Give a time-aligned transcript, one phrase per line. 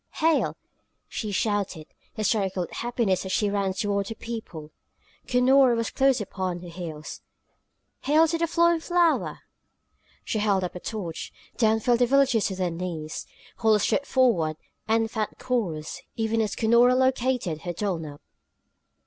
[0.15, 0.57] "Hail!"
[1.07, 4.71] she shouted, hysterical with happiness as she ran toward her people.
[5.27, 7.21] Cunora was close upon her heels.
[8.05, 9.41] "Hail to the flowing flower!"
[10.25, 11.31] She held up a torch.
[11.55, 13.27] Down fell the villagers to their knees.
[13.57, 18.21] Holla strode forward and found Corrus, even as Cunora located her Dulnop.